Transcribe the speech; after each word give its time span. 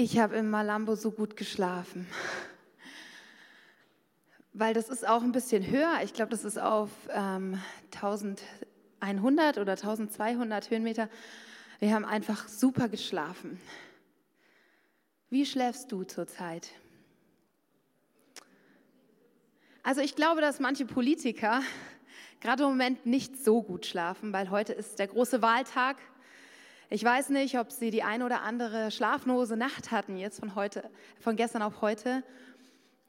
Ich 0.00 0.16
habe 0.20 0.36
im 0.36 0.48
Malambo 0.48 0.94
so 0.94 1.10
gut 1.10 1.36
geschlafen. 1.36 2.06
Weil 4.52 4.72
das 4.72 4.90
ist 4.90 5.04
auch 5.04 5.24
ein 5.24 5.32
bisschen 5.32 5.68
höher. 5.68 5.98
Ich 6.04 6.12
glaube, 6.12 6.30
das 6.30 6.44
ist 6.44 6.56
auf 6.56 6.88
ähm, 7.10 7.60
1100 7.92 9.58
oder 9.58 9.72
1200 9.72 10.70
Höhenmeter. 10.70 11.08
Wir 11.80 11.92
haben 11.92 12.04
einfach 12.04 12.46
super 12.46 12.88
geschlafen. 12.88 13.60
Wie 15.30 15.44
schläfst 15.44 15.90
du 15.90 16.04
zurzeit? 16.04 16.70
Also 19.82 20.00
ich 20.00 20.14
glaube, 20.14 20.40
dass 20.40 20.60
manche 20.60 20.86
Politiker 20.86 21.60
gerade 22.40 22.62
im 22.62 22.68
Moment 22.68 23.04
nicht 23.04 23.36
so 23.36 23.64
gut 23.64 23.84
schlafen, 23.84 24.32
weil 24.32 24.50
heute 24.50 24.74
ist 24.74 25.00
der 25.00 25.08
große 25.08 25.42
Wahltag. 25.42 25.96
Ich 26.90 27.04
weiß 27.04 27.28
nicht, 27.28 27.58
ob 27.58 27.70
Sie 27.70 27.90
die 27.90 28.02
ein 28.02 28.22
oder 28.22 28.40
andere 28.40 28.90
schlaflose 28.90 29.58
Nacht 29.58 29.90
hatten, 29.90 30.16
jetzt 30.16 30.40
von 30.40 30.54
heute, 30.54 30.88
von 31.20 31.36
gestern 31.36 31.60
auf 31.60 31.82
heute. 31.82 32.22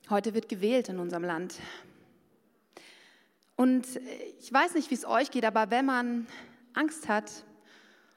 Heute 0.09 0.33
wird 0.33 0.49
gewählt 0.49 0.89
in 0.89 0.99
unserem 0.99 1.23
Land. 1.23 1.55
Und 3.55 3.87
ich 4.41 4.51
weiß 4.51 4.73
nicht, 4.73 4.91
wie 4.91 4.95
es 4.95 5.05
euch 5.05 5.31
geht, 5.31 5.45
aber 5.45 5.71
wenn 5.71 5.85
man 5.85 6.27
Angst 6.73 7.07
hat 7.07 7.45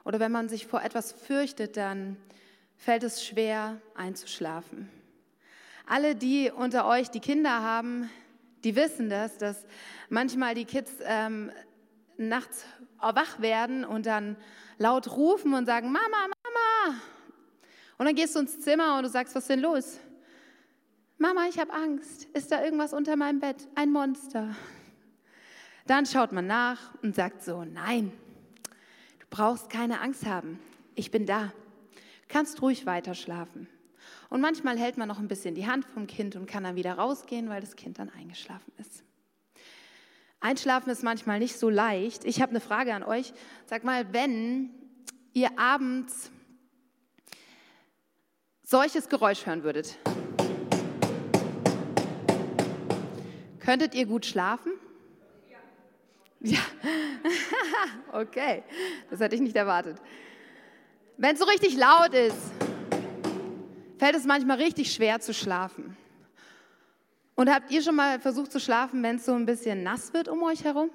oder 0.05 0.19
wenn 0.19 0.33
man 0.33 0.49
sich 0.49 0.67
vor 0.67 0.83
etwas 0.83 1.13
fürchtet, 1.13 1.77
dann 1.77 2.17
fällt 2.77 3.05
es 3.05 3.25
schwer 3.25 3.81
einzuschlafen. 3.95 4.91
Alle, 5.87 6.17
die 6.17 6.51
unter 6.51 6.89
euch 6.89 7.09
die 7.09 7.21
Kinder 7.21 7.63
haben, 7.63 8.11
die 8.65 8.75
wissen 8.75 9.09
das, 9.09 9.39
dass 9.39 9.65
manchmal 10.09 10.57
die 10.57 10.65
Kids 10.65 10.91
ähm, 11.05 11.53
nachts 12.17 12.65
wach 13.03 13.41
werden 13.41 13.85
und 13.85 14.07
dann 14.07 14.37
laut 14.79 15.17
rufen 15.17 15.55
und 15.55 15.67
sagen, 15.67 15.93
Mama, 15.93 16.07
Mama. 16.09 16.97
Und 17.99 18.07
dann 18.07 18.15
gehst 18.15 18.35
du 18.35 18.41
ins 18.41 18.61
Zimmer 18.61 18.97
und 18.97 19.05
du 19.05 19.09
sagst, 19.09 19.35
was 19.35 19.45
ist 19.45 19.51
denn 19.51 19.61
los? 19.61 19.99
Mama, 21.19 21.47
ich 21.49 21.59
habe 21.59 21.73
Angst. 21.73 22.25
Ist 22.33 22.51
da 22.51 22.65
irgendwas 22.65 22.93
unter 22.93 23.17
meinem 23.17 23.39
Bett? 23.39 23.69
Ein 23.75 23.93
Monster. 23.93 24.57
Dann 25.87 26.07
schaut 26.07 26.33
man 26.33 26.47
nach 26.47 26.95
und 27.03 27.15
sagt 27.15 27.43
so, 27.43 27.65
nein, 27.65 28.13
du 29.21 29.27
brauchst 29.31 29.71
keine 29.71 30.01
Angst 30.01 30.27
haben. 30.27 30.59
Ich 30.95 31.11
bin 31.11 31.27
da. 31.27 31.53
Kannst 32.29 32.63
ruhig 32.63 32.87
weiter 32.87 33.15
schlafen. 33.15 33.69
Und 34.31 34.41
manchmal 34.41 34.79
hält 34.79 34.97
man 34.97 35.09
noch 35.09 35.19
ein 35.19 35.29
bisschen 35.29 35.55
die 35.55 35.67
Hand 35.67 35.85
vom 35.85 36.07
Kind 36.07 36.37
und 36.37 36.47
kann 36.47 36.65
dann 36.65 36.77
wieder 36.77 36.95
rausgehen, 36.95 37.49
weil 37.49 37.61
das 37.61 37.77
Kind 37.77 37.99
dann 37.99 38.11
eingeschlafen 38.11 38.73
ist. 38.79 39.05
Einschlafen 40.43 40.91
ist 40.91 41.05
manchmal 41.05 41.39
nicht 41.39 41.57
so 41.57 41.71
leicht. 41.71 42.25
Ich 42.25 42.43
habe 42.43 42.51
eine 42.51 42.61
Frage 42.61 42.93
an 42.95 43.05
euch. 43.05 43.33
Sag 43.67 43.85
mal, 43.85 44.13
wenn 44.13 44.71
ihr 45.33 45.57
abends 45.57 46.33
solches 48.65 49.09
Geräusch 49.09 49.47
hören 49.47 49.63
würdet, 49.63 49.97
könntet 53.61 53.95
ihr 53.95 54.05
gut 54.05 54.27
schlafen? 54.27 54.73
Ja. 55.49 56.59
Ja. 56.59 56.61
okay, 58.21 58.65
das 59.11 59.21
hätte 59.21 59.37
ich 59.37 59.41
nicht 59.41 59.55
erwartet. 59.55 59.99
Wenn 61.19 61.35
es 61.35 61.39
so 61.39 61.47
richtig 61.47 61.77
laut 61.77 62.15
ist, 62.15 62.51
fällt 63.97 64.17
es 64.17 64.25
manchmal 64.25 64.57
richtig 64.57 64.93
schwer 64.93 65.21
zu 65.21 65.33
schlafen. 65.33 65.97
Und 67.35 67.51
habt 67.51 67.71
ihr 67.71 67.83
schon 67.83 67.97
mal 67.97 68.21
versucht 68.21 68.53
zu 68.53 68.61
schlafen, 68.61 69.03
wenn 69.03 69.17
es 69.17 69.25
so 69.25 69.33
ein 69.33 69.47
bisschen 69.47 69.83
nass 69.83 70.13
wird 70.13 70.29
um 70.29 70.43
euch 70.43 70.65
herum? 70.65 70.91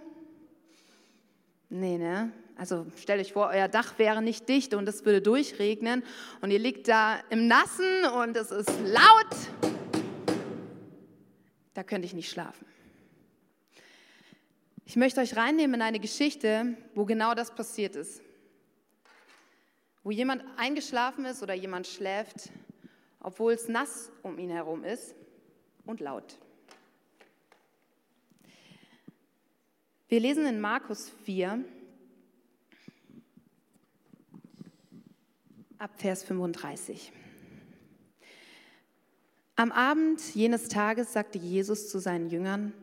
Nee, 1.69 1.97
ne? 1.97 2.31
Also 2.55 2.87
stellt 2.97 3.21
euch 3.21 3.33
vor, 3.33 3.47
euer 3.47 3.67
Dach 3.67 3.99
wäre 3.99 4.21
nicht 4.21 4.47
dicht 4.49 4.73
und 4.73 4.87
es 4.89 5.05
würde 5.05 5.21
durchregnen 5.21 6.03
und 6.41 6.49
ihr 6.49 6.59
liegt 6.59 6.87
da 6.87 7.19
im 7.29 7.47
Nassen 7.47 8.05
und 8.15 8.35
es 8.35 8.51
ist 8.51 8.71
laut. 8.83 9.71
Da 11.73 11.83
könnte 11.83 12.07
ich 12.07 12.13
nicht 12.13 12.31
schlafen. 12.31 12.65
Ich 14.85 14.95
möchte 14.95 15.21
euch 15.21 15.35
reinnehmen 15.35 15.75
in 15.75 15.81
eine 15.81 15.99
Geschichte, 15.99 16.77
wo 16.95 17.05
genau 17.05 17.35
das 17.35 17.53
passiert 17.53 17.95
ist. 17.95 18.21
Wo 20.03 20.09
jemand 20.09 20.43
eingeschlafen 20.55 21.25
ist 21.25 21.43
oder 21.43 21.53
jemand 21.53 21.85
schläft, 21.85 22.49
obwohl 23.19 23.53
es 23.53 23.67
nass 23.67 24.11
um 24.23 24.39
ihn 24.39 24.49
herum 24.49 24.83
ist 24.83 25.13
und 25.87 25.99
laut. 25.99 26.37
Wir 30.09 30.19
lesen 30.19 30.45
in 30.45 30.59
Markus 30.59 31.09
4 31.25 31.65
ab 35.79 35.91
Vers 35.97 36.23
35. 36.23 37.11
Am 39.55 39.71
Abend 39.71 40.35
jenes 40.35 40.69
Tages 40.69 41.13
sagte 41.13 41.39
Jesus 41.39 41.89
zu 41.89 41.99
seinen 41.99 42.29
Jüngern, 42.29 42.73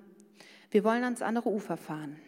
wir 0.71 0.83
wollen 0.83 1.05
ans 1.05 1.23
andere 1.23 1.49
Ufer 1.51 1.77
fahren. 1.77 2.21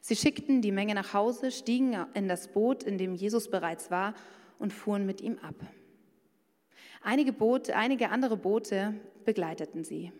Sie 0.00 0.14
schickten 0.14 0.62
die 0.62 0.70
Menge 0.70 0.94
nach 0.94 1.12
Hause, 1.12 1.50
stiegen 1.50 1.96
in 2.14 2.28
das 2.28 2.52
Boot, 2.52 2.84
in 2.84 2.96
dem 2.96 3.14
Jesus 3.14 3.50
bereits 3.50 3.90
war, 3.90 4.14
und 4.60 4.72
fuhren 4.72 5.04
mit 5.04 5.20
ihm 5.20 5.38
ab. 5.38 5.56
Einige, 7.06 7.32
Boote, 7.32 7.76
einige 7.76 8.10
andere 8.10 8.36
Boote 8.36 8.92
begleiteten 9.24 9.84
sie. 9.84 10.10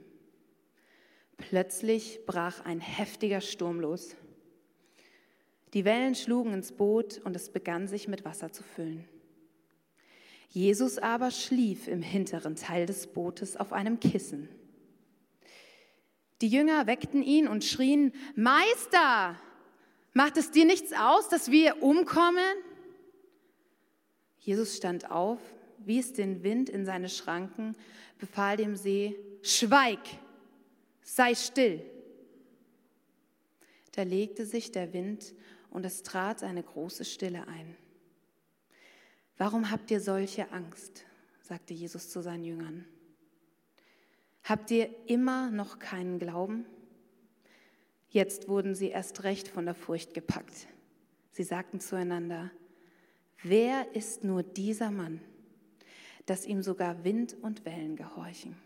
Plötzlich 1.36 2.20
brach 2.26 2.64
ein 2.64 2.78
heftiger 2.78 3.40
Sturm 3.40 3.80
los. 3.80 4.14
Die 5.74 5.84
Wellen 5.84 6.14
schlugen 6.14 6.54
ins 6.54 6.70
Boot 6.70 7.20
und 7.24 7.34
es 7.34 7.50
begann 7.50 7.88
sich 7.88 8.06
mit 8.06 8.24
Wasser 8.24 8.52
zu 8.52 8.62
füllen. 8.62 9.04
Jesus 10.48 10.98
aber 10.98 11.32
schlief 11.32 11.88
im 11.88 12.02
hinteren 12.02 12.54
Teil 12.54 12.86
des 12.86 13.08
Bootes 13.08 13.56
auf 13.56 13.72
einem 13.72 13.98
Kissen. 13.98 14.48
Die 16.40 16.48
Jünger 16.48 16.86
weckten 16.86 17.24
ihn 17.24 17.48
und 17.48 17.64
schrien, 17.64 18.12
Meister, 18.36 19.34
macht 20.12 20.36
es 20.36 20.52
dir 20.52 20.64
nichts 20.64 20.92
aus, 20.92 21.28
dass 21.30 21.50
wir 21.50 21.82
umkommen? 21.82 22.54
Jesus 24.38 24.76
stand 24.76 25.10
auf, 25.10 25.40
wies 25.84 26.12
den 26.12 26.42
Wind 26.42 26.68
in 26.68 26.84
seine 26.84 27.08
Schranken, 27.08 27.76
befahl 28.18 28.56
dem 28.56 28.76
See, 28.76 29.16
Schweig, 29.42 30.00
sei 31.02 31.34
still. 31.34 31.82
Da 33.92 34.02
legte 34.02 34.44
sich 34.44 34.72
der 34.72 34.92
Wind 34.92 35.34
und 35.70 35.84
es 35.84 36.02
trat 36.02 36.42
eine 36.42 36.62
große 36.62 37.04
Stille 37.04 37.46
ein. 37.48 37.76
Warum 39.38 39.70
habt 39.70 39.90
ihr 39.90 40.00
solche 40.00 40.50
Angst? 40.52 41.04
sagte 41.42 41.74
Jesus 41.74 42.10
zu 42.10 42.22
seinen 42.22 42.44
Jüngern. 42.44 42.84
Habt 44.42 44.70
ihr 44.70 44.90
immer 45.06 45.50
noch 45.50 45.78
keinen 45.78 46.18
Glauben? 46.18 46.66
Jetzt 48.08 48.48
wurden 48.48 48.74
sie 48.74 48.88
erst 48.88 49.24
recht 49.24 49.48
von 49.48 49.64
der 49.64 49.74
Furcht 49.74 50.14
gepackt. 50.14 50.66
Sie 51.32 51.42
sagten 51.42 51.80
zueinander, 51.80 52.50
wer 53.42 53.94
ist 53.94 54.24
nur 54.24 54.42
dieser 54.42 54.90
Mann, 54.90 55.20
dass 56.26 56.44
ihm 56.44 56.62
sogar 56.62 57.04
Wind 57.04 57.36
und 57.40 57.64
Wellen 57.64 57.96
gehorchen? 57.96 58.56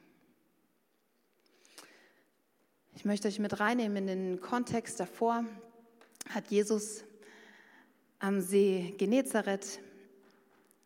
Ich 2.94 3.04
möchte 3.04 3.28
euch 3.28 3.38
mit 3.38 3.60
reinnehmen 3.60 3.96
in 3.96 4.06
den 4.06 4.40
Kontext 4.40 5.00
davor. 5.00 5.44
Hat 6.28 6.50
Jesus 6.50 7.04
am 8.18 8.40
See 8.40 8.94
Genezareth 8.98 9.80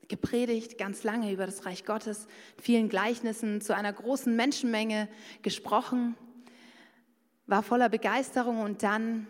gepredigt, 0.08 0.78
ganz 0.78 1.02
lange 1.02 1.32
über 1.32 1.46
das 1.46 1.66
Reich 1.66 1.84
Gottes, 1.84 2.26
vielen 2.60 2.88
Gleichnissen 2.88 3.60
zu 3.60 3.74
einer 3.74 3.92
großen 3.92 4.34
Menschenmenge 4.34 5.08
gesprochen, 5.42 6.14
war 7.46 7.62
voller 7.62 7.88
Begeisterung 7.88 8.60
und 8.60 8.82
dann 8.82 9.26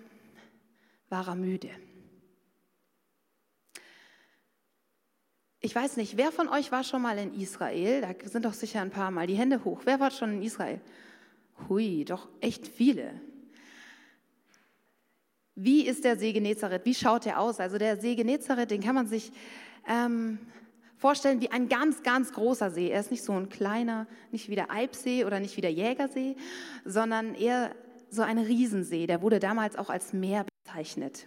war 1.08 1.28
er 1.28 1.36
müde. 1.36 1.70
Ich 5.64 5.74
weiß 5.74 5.96
nicht, 5.96 6.18
wer 6.18 6.30
von 6.30 6.50
euch 6.50 6.70
war 6.72 6.84
schon 6.84 7.00
mal 7.00 7.16
in 7.16 7.32
Israel? 7.40 8.02
Da 8.02 8.28
sind 8.28 8.44
doch 8.44 8.52
sicher 8.52 8.82
ein 8.82 8.90
paar 8.90 9.10
Mal. 9.10 9.26
Die 9.26 9.34
Hände 9.34 9.64
hoch. 9.64 9.80
Wer 9.84 9.98
war 9.98 10.10
schon 10.10 10.34
in 10.34 10.42
Israel? 10.42 10.78
Hui, 11.70 12.04
doch 12.04 12.28
echt 12.42 12.68
viele. 12.68 13.18
Wie 15.54 15.86
ist 15.86 16.04
der 16.04 16.18
See 16.18 16.34
Genezareth? 16.34 16.84
Wie 16.84 16.94
schaut 16.94 17.24
der 17.24 17.40
aus? 17.40 17.60
Also 17.60 17.78
der 17.78 17.96
See 17.96 18.14
Genezareth, 18.14 18.72
den 18.72 18.82
kann 18.82 18.94
man 18.94 19.06
sich 19.06 19.32
ähm, 19.88 20.38
vorstellen 20.98 21.40
wie 21.40 21.50
ein 21.50 21.70
ganz, 21.70 22.02
ganz 22.02 22.34
großer 22.34 22.70
See. 22.70 22.90
Er 22.90 23.00
ist 23.00 23.10
nicht 23.10 23.24
so 23.24 23.32
ein 23.32 23.48
kleiner, 23.48 24.06
nicht 24.32 24.50
wie 24.50 24.56
der 24.56 24.70
Eibsee 24.70 25.24
oder 25.24 25.40
nicht 25.40 25.56
wie 25.56 25.62
der 25.62 25.72
Jägersee, 25.72 26.36
sondern 26.84 27.34
eher 27.34 27.74
so 28.10 28.20
ein 28.20 28.36
Riesensee. 28.36 29.06
Der 29.06 29.22
wurde 29.22 29.38
damals 29.38 29.76
auch 29.76 29.88
als 29.88 30.12
Meer 30.12 30.44
bezeichnet, 30.62 31.26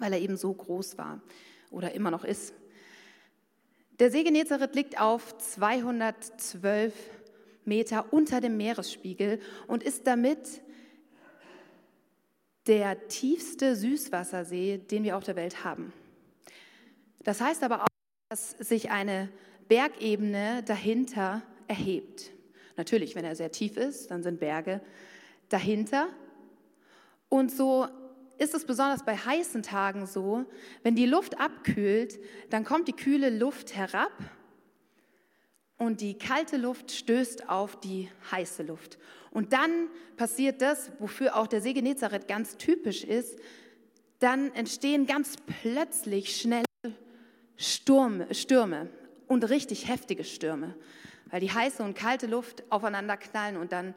weil 0.00 0.12
er 0.12 0.18
eben 0.18 0.36
so 0.36 0.52
groß 0.52 0.98
war 0.98 1.20
oder 1.70 1.92
immer 1.92 2.10
noch 2.10 2.24
ist. 2.24 2.52
Der 4.00 4.10
See 4.10 4.24
Genezareth 4.24 4.74
liegt 4.74 5.00
auf 5.00 5.38
212 5.38 6.92
Meter 7.64 8.12
unter 8.12 8.40
dem 8.40 8.56
Meeresspiegel 8.56 9.40
und 9.68 9.84
ist 9.84 10.06
damit 10.06 10.62
der 12.66 13.06
tiefste 13.08 13.76
Süßwassersee, 13.76 14.78
den 14.78 15.04
wir 15.04 15.16
auf 15.16 15.24
der 15.24 15.36
Welt 15.36 15.64
haben. 15.64 15.92
Das 17.22 17.40
heißt 17.40 17.62
aber 17.62 17.84
auch, 17.84 17.88
dass 18.30 18.50
sich 18.50 18.90
eine 18.90 19.28
Bergebene 19.68 20.62
dahinter 20.64 21.42
erhebt. 21.68 22.32
Natürlich, 22.76 23.14
wenn 23.14 23.24
er 23.24 23.36
sehr 23.36 23.52
tief 23.52 23.76
ist, 23.76 24.10
dann 24.10 24.22
sind 24.22 24.40
Berge 24.40 24.80
dahinter. 25.48 26.08
Und 27.28 27.52
so 27.52 27.86
ist 28.38 28.54
es 28.54 28.64
besonders 28.64 29.04
bei 29.04 29.16
heißen 29.16 29.62
Tagen 29.62 30.06
so, 30.06 30.44
wenn 30.82 30.94
die 30.94 31.06
Luft 31.06 31.40
abkühlt, 31.40 32.18
dann 32.50 32.64
kommt 32.64 32.88
die 32.88 32.92
kühle 32.92 33.30
Luft 33.30 33.76
herab 33.76 34.12
und 35.78 36.00
die 36.00 36.14
kalte 36.14 36.56
Luft 36.56 36.92
stößt 36.92 37.48
auf 37.48 37.78
die 37.80 38.10
heiße 38.30 38.62
Luft. 38.62 38.98
Und 39.30 39.52
dann 39.52 39.88
passiert 40.16 40.62
das, 40.62 40.92
wofür 40.98 41.36
auch 41.36 41.46
der 41.46 41.60
See 41.60 41.72
Genezareth 41.72 42.28
ganz 42.28 42.56
typisch 42.56 43.04
ist, 43.04 43.38
dann 44.20 44.52
entstehen 44.54 45.06
ganz 45.06 45.36
plötzlich 45.62 46.40
schnelle 46.40 46.64
Sturm, 47.56 48.24
Stürme 48.32 48.88
und 49.26 49.48
richtig 49.50 49.88
heftige 49.88 50.24
Stürme, 50.24 50.74
weil 51.30 51.40
die 51.40 51.50
heiße 51.50 51.82
und 51.82 51.94
kalte 51.94 52.26
Luft 52.26 52.62
aufeinander 52.70 53.16
knallen 53.16 53.56
und 53.56 53.72
dann 53.72 53.94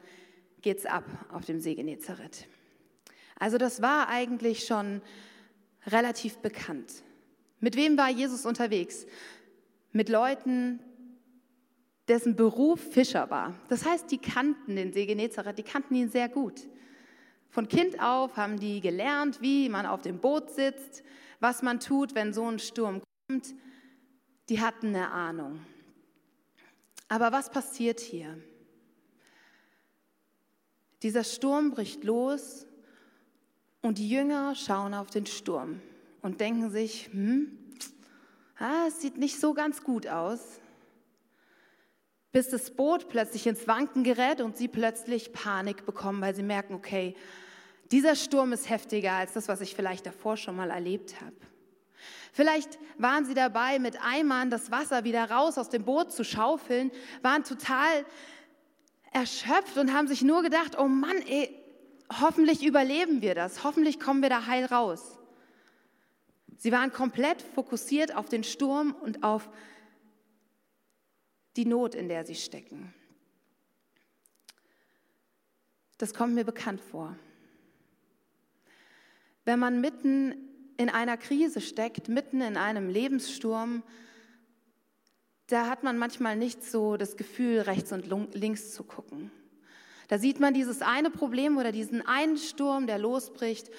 geht 0.60 0.78
es 0.78 0.86
ab 0.86 1.04
auf 1.32 1.44
dem 1.44 1.60
See 1.60 1.74
Genezareth. 1.74 2.46
Also 3.38 3.56
das 3.58 3.80
war 3.80 4.08
eigentlich 4.08 4.66
schon 4.66 5.00
relativ 5.86 6.38
bekannt. 6.38 7.02
Mit 7.60 7.76
wem 7.76 7.96
war 7.96 8.10
Jesus 8.10 8.44
unterwegs? 8.44 9.06
Mit 9.92 10.08
Leuten, 10.08 10.80
dessen 12.08 12.36
Beruf 12.36 12.80
Fischer 12.80 13.30
war. 13.30 13.54
Das 13.68 13.84
heißt, 13.84 14.10
die 14.10 14.18
kannten 14.18 14.76
den 14.76 14.92
See 14.92 15.06
Genezareth, 15.06 15.58
die 15.58 15.62
kannten 15.62 15.94
ihn 15.94 16.10
sehr 16.10 16.28
gut. 16.28 16.66
Von 17.50 17.68
Kind 17.68 18.00
auf 18.00 18.36
haben 18.36 18.58
die 18.58 18.80
gelernt, 18.80 19.40
wie 19.40 19.68
man 19.68 19.86
auf 19.86 20.02
dem 20.02 20.18
Boot 20.18 20.50
sitzt, 20.50 21.02
was 21.40 21.62
man 21.62 21.80
tut, 21.80 22.14
wenn 22.14 22.32
so 22.32 22.46
ein 22.46 22.58
Sturm 22.58 23.02
kommt. 23.28 23.54
Die 24.48 24.60
hatten 24.60 24.88
eine 24.88 25.10
Ahnung. 25.10 25.60
Aber 27.08 27.32
was 27.32 27.50
passiert 27.50 28.00
hier? 28.00 28.38
Dieser 31.02 31.24
Sturm 31.24 31.70
bricht 31.70 32.04
los 32.04 32.67
und 33.88 33.96
die 33.96 34.08
Jünger 34.08 34.54
schauen 34.54 34.92
auf 34.92 35.08
den 35.08 35.24
Sturm 35.24 35.80
und 36.20 36.42
denken 36.42 36.70
sich, 36.70 37.08
hm, 37.10 37.58
ah, 38.58 38.84
es 38.86 39.00
sieht 39.00 39.16
nicht 39.16 39.40
so 39.40 39.54
ganz 39.54 39.82
gut 39.82 40.06
aus. 40.06 40.60
Bis 42.30 42.50
das 42.50 42.70
Boot 42.70 43.08
plötzlich 43.08 43.46
ins 43.46 43.66
Wanken 43.66 44.04
gerät 44.04 44.42
und 44.42 44.58
sie 44.58 44.68
plötzlich 44.68 45.32
Panik 45.32 45.86
bekommen, 45.86 46.20
weil 46.20 46.34
sie 46.34 46.42
merken, 46.42 46.74
okay, 46.74 47.16
dieser 47.90 48.14
Sturm 48.14 48.52
ist 48.52 48.68
heftiger 48.68 49.12
als 49.12 49.32
das, 49.32 49.48
was 49.48 49.62
ich 49.62 49.74
vielleicht 49.74 50.04
davor 50.04 50.36
schon 50.36 50.56
mal 50.56 50.68
erlebt 50.68 51.22
habe. 51.22 51.36
Vielleicht 52.34 52.78
waren 52.98 53.24
sie 53.24 53.32
dabei, 53.32 53.78
mit 53.78 54.04
Eimern 54.04 54.50
das 54.50 54.70
Wasser 54.70 55.04
wieder 55.04 55.30
raus 55.30 55.56
aus 55.56 55.70
dem 55.70 55.86
Boot 55.86 56.12
zu 56.12 56.24
schaufeln, 56.24 56.90
waren 57.22 57.42
total 57.42 58.04
erschöpft 59.12 59.78
und 59.78 59.94
haben 59.94 60.08
sich 60.08 60.20
nur 60.20 60.42
gedacht, 60.42 60.78
oh 60.78 60.88
Mann, 60.88 61.16
ey, 61.26 61.57
hoffentlich 62.10 62.64
überleben 62.64 63.22
wir 63.22 63.34
das, 63.34 63.64
hoffentlich 63.64 64.00
kommen 64.00 64.22
wir 64.22 64.30
da 64.30 64.46
heil 64.46 64.64
raus. 64.64 65.18
Sie 66.56 66.72
waren 66.72 66.92
komplett 66.92 67.40
fokussiert 67.40 68.14
auf 68.14 68.28
den 68.28 68.44
Sturm 68.44 68.92
und 69.00 69.22
auf 69.22 69.48
die 71.56 71.66
Not, 71.66 71.94
in 71.94 72.08
der 72.08 72.24
sie 72.24 72.34
stecken. 72.34 72.92
Das 75.98 76.14
kommt 76.14 76.34
mir 76.34 76.44
bekannt 76.44 76.80
vor. 76.80 77.16
Wenn 79.44 79.58
man 79.58 79.80
mitten 79.80 80.34
in 80.76 80.88
einer 80.88 81.16
Krise 81.16 81.60
steckt, 81.60 82.08
mitten 82.08 82.40
in 82.40 82.56
einem 82.56 82.88
Lebenssturm, 82.88 83.82
da 85.48 85.66
hat 85.66 85.82
man 85.82 85.98
manchmal 85.98 86.36
nicht 86.36 86.62
so 86.62 86.96
das 86.96 87.16
Gefühl, 87.16 87.60
rechts 87.60 87.92
und 87.92 88.06
links 88.34 88.72
zu 88.72 88.84
gucken. 88.84 89.30
Da 90.08 90.18
sieht 90.18 90.40
man 90.40 90.54
dieses 90.54 90.82
eine 90.82 91.10
Problem 91.10 91.58
oder 91.58 91.70
diesen 91.70 92.04
einen 92.06 92.38
Sturm, 92.38 92.86
der 92.86 92.98
losbricht 92.98 93.70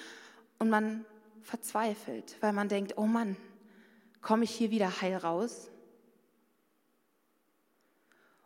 und 0.58 0.70
man 0.70 1.04
verzweifelt, 1.42 2.36
weil 2.40 2.52
man 2.52 2.68
denkt, 2.68 2.96
oh 2.96 3.06
Mann, 3.06 3.36
komme 4.22 4.44
ich 4.44 4.52
hier 4.52 4.70
wieder 4.70 5.00
heil 5.00 5.16
raus? 5.16 5.70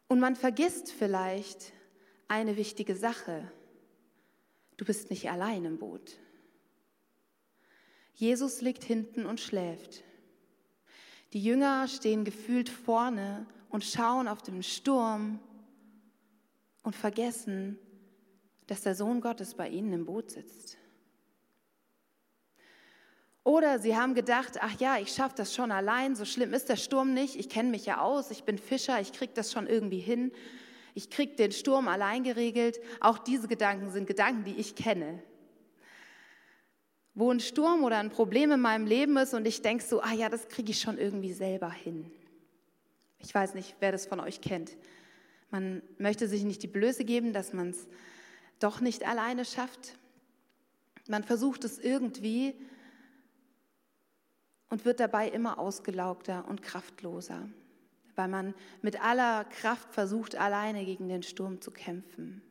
Und 0.08 0.20
man 0.20 0.34
vergisst 0.34 0.90
vielleicht 0.92 1.72
eine 2.28 2.56
wichtige 2.56 2.96
Sache. 2.96 3.50
Du 4.76 4.84
bist 4.84 5.10
nicht 5.10 5.30
allein 5.30 5.64
im 5.64 5.78
Boot. 5.78 6.18
Jesus 8.14 8.60
liegt 8.60 8.84
hinten 8.84 9.26
und 9.26 9.40
schläft. 9.40 10.04
Die 11.32 11.42
Jünger 11.42 11.88
stehen 11.88 12.24
gefühlt 12.24 12.68
vorne 12.68 13.46
und 13.68 13.84
schauen 13.84 14.28
auf 14.28 14.40
den 14.40 14.62
Sturm 14.62 15.40
und 16.84 16.94
vergessen, 16.94 17.78
dass 18.68 18.82
der 18.82 18.94
Sohn 18.94 19.20
Gottes 19.20 19.54
bei 19.54 19.68
ihnen 19.68 19.92
im 19.92 20.06
Boot 20.06 20.30
sitzt. 20.30 20.78
Oder 23.42 23.78
sie 23.78 23.96
haben 23.96 24.14
gedacht, 24.14 24.58
ach 24.60 24.80
ja, 24.80 24.98
ich 24.98 25.12
schaffe 25.12 25.34
das 25.36 25.54
schon 25.54 25.70
allein, 25.70 26.14
so 26.14 26.24
schlimm 26.24 26.54
ist 26.54 26.68
der 26.68 26.76
Sturm 26.76 27.12
nicht, 27.12 27.36
ich 27.36 27.50
kenne 27.50 27.70
mich 27.70 27.84
ja 27.84 28.00
aus, 28.00 28.30
ich 28.30 28.44
bin 28.44 28.56
Fischer, 28.56 29.00
ich 29.00 29.12
kriege 29.12 29.32
das 29.34 29.52
schon 29.52 29.66
irgendwie 29.66 29.98
hin, 29.98 30.32
ich 30.94 31.10
kriege 31.10 31.34
den 31.34 31.52
Sturm 31.52 31.88
allein 31.88 32.22
geregelt. 32.22 32.80
Auch 33.00 33.18
diese 33.18 33.48
Gedanken 33.48 33.90
sind 33.90 34.06
Gedanken, 34.06 34.44
die 34.44 34.56
ich 34.56 34.76
kenne. 34.76 35.22
Wo 37.14 37.30
ein 37.30 37.40
Sturm 37.40 37.84
oder 37.84 37.98
ein 37.98 38.10
Problem 38.10 38.52
in 38.52 38.60
meinem 38.60 38.86
Leben 38.86 39.16
ist 39.16 39.34
und 39.34 39.46
ich 39.46 39.60
denke 39.60 39.84
so, 39.84 40.00
ah 40.00 40.12
ja, 40.12 40.28
das 40.28 40.48
kriege 40.48 40.70
ich 40.70 40.80
schon 40.80 40.96
irgendwie 40.96 41.32
selber 41.32 41.70
hin. 41.70 42.10
Ich 43.18 43.34
weiß 43.34 43.54
nicht, 43.54 43.74
wer 43.80 43.92
das 43.92 44.06
von 44.06 44.20
euch 44.20 44.40
kennt. 44.40 44.76
Man 45.50 45.82
möchte 45.98 46.28
sich 46.28 46.44
nicht 46.44 46.62
die 46.62 46.68
Blöße 46.68 47.04
geben, 47.04 47.32
dass 47.32 47.52
man 47.52 47.70
es 47.70 47.86
doch 48.58 48.80
nicht 48.80 49.06
alleine 49.06 49.44
schafft. 49.44 49.96
Man 51.08 51.22
versucht 51.22 51.64
es 51.64 51.78
irgendwie 51.78 52.54
und 54.70 54.84
wird 54.84 55.00
dabei 55.00 55.28
immer 55.28 55.58
ausgelaugter 55.58 56.48
und 56.48 56.62
kraftloser, 56.62 57.48
weil 58.16 58.28
man 58.28 58.54
mit 58.82 59.02
aller 59.02 59.44
Kraft 59.44 59.92
versucht, 59.92 60.36
alleine 60.36 60.84
gegen 60.84 61.08
den 61.08 61.22
Sturm 61.22 61.60
zu 61.60 61.70
kämpfen. 61.70 62.42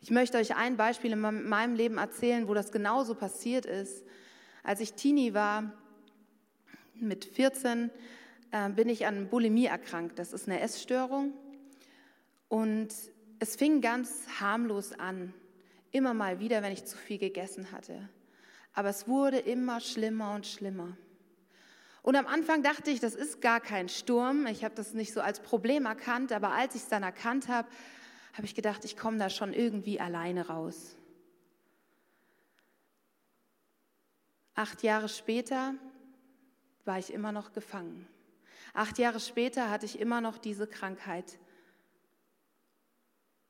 Ich 0.00 0.10
möchte 0.10 0.38
euch 0.38 0.54
ein 0.54 0.76
Beispiel 0.76 1.12
in 1.12 1.20
meinem 1.20 1.74
Leben 1.74 1.98
erzählen, 1.98 2.46
wo 2.46 2.54
das 2.54 2.70
genauso 2.70 3.14
passiert 3.14 3.66
ist. 3.66 4.04
Als 4.62 4.80
ich 4.80 4.92
Teenie 4.92 5.34
war, 5.34 5.72
mit 6.94 7.24
14, 7.24 7.90
äh, 7.90 7.92
bin 8.74 8.88
ich 8.88 9.06
an 9.06 9.28
Bulimie 9.28 9.66
erkrankt. 9.66 10.18
Das 10.18 10.32
ist 10.32 10.48
eine 10.48 10.60
Essstörung. 10.60 11.32
Und 12.48 12.88
es 13.38 13.56
fing 13.56 13.80
ganz 13.80 14.26
harmlos 14.40 14.92
an, 14.92 15.34
immer 15.90 16.14
mal 16.14 16.40
wieder, 16.40 16.62
wenn 16.62 16.72
ich 16.72 16.84
zu 16.84 16.96
viel 16.96 17.18
gegessen 17.18 17.72
hatte. 17.72 18.08
Aber 18.72 18.88
es 18.88 19.08
wurde 19.08 19.38
immer 19.38 19.80
schlimmer 19.80 20.34
und 20.34 20.46
schlimmer. 20.46 20.96
Und 22.02 22.14
am 22.14 22.26
Anfang 22.26 22.62
dachte 22.62 22.90
ich, 22.90 23.00
das 23.00 23.14
ist 23.14 23.40
gar 23.40 23.60
kein 23.60 23.88
Sturm. 23.88 24.46
Ich 24.46 24.64
habe 24.64 24.74
das 24.74 24.94
nicht 24.94 25.12
so 25.12 25.20
als 25.20 25.40
Problem 25.40 25.86
erkannt, 25.86 26.30
aber 26.30 26.52
als 26.52 26.74
ich 26.76 26.82
es 26.82 26.88
dann 26.88 27.02
erkannt 27.02 27.48
habe, 27.48 27.68
habe 28.34 28.46
ich 28.46 28.54
gedacht, 28.54 28.84
ich 28.84 28.96
komme 28.96 29.18
da 29.18 29.28
schon 29.28 29.52
irgendwie 29.52 29.98
alleine 29.98 30.46
raus. 30.46 30.94
Acht 34.54 34.82
Jahre 34.82 35.08
später 35.08 35.74
war 36.84 36.98
ich 36.98 37.12
immer 37.12 37.32
noch 37.32 37.52
gefangen. 37.52 38.06
Acht 38.76 38.98
Jahre 38.98 39.20
später 39.20 39.70
hatte 39.70 39.86
ich 39.86 39.98
immer 39.98 40.20
noch 40.20 40.36
diese 40.36 40.66
Krankheit. 40.66 41.38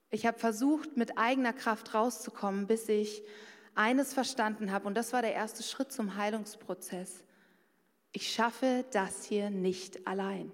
Ich 0.08 0.24
habe 0.24 0.38
versucht, 0.38 0.96
mit 0.96 1.18
eigener 1.18 1.52
Kraft 1.52 1.94
rauszukommen, 1.94 2.68
bis 2.68 2.88
ich 2.88 3.24
eines 3.74 4.14
verstanden 4.14 4.70
habe, 4.70 4.86
und 4.86 4.94
das 4.94 5.12
war 5.12 5.22
der 5.22 5.34
erste 5.34 5.64
Schritt 5.64 5.90
zum 5.90 6.14
Heilungsprozess. 6.14 7.24
Ich 8.12 8.32
schaffe 8.32 8.84
das 8.92 9.24
hier 9.24 9.50
nicht 9.50 10.06
allein. 10.06 10.52